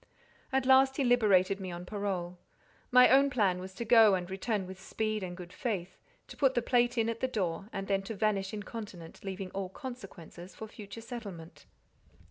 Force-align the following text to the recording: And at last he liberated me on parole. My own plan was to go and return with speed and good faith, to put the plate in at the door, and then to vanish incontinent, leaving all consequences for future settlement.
And 0.51 0.65
at 0.65 0.67
last 0.67 0.97
he 0.97 1.03
liberated 1.03 1.59
me 1.59 1.69
on 1.71 1.85
parole. 1.85 2.39
My 2.89 3.07
own 3.09 3.29
plan 3.29 3.59
was 3.59 3.75
to 3.75 3.85
go 3.85 4.15
and 4.15 4.27
return 4.31 4.65
with 4.65 4.81
speed 4.81 5.21
and 5.21 5.37
good 5.37 5.53
faith, 5.53 5.99
to 6.27 6.35
put 6.35 6.55
the 6.55 6.63
plate 6.63 6.97
in 6.97 7.07
at 7.07 7.19
the 7.19 7.27
door, 7.27 7.69
and 7.71 7.85
then 7.87 8.01
to 8.09 8.15
vanish 8.15 8.51
incontinent, 8.51 9.23
leaving 9.23 9.51
all 9.51 9.69
consequences 9.69 10.55
for 10.55 10.67
future 10.67 11.01
settlement. 11.01 11.67